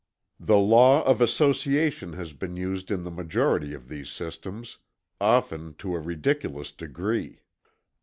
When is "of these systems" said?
3.75-4.79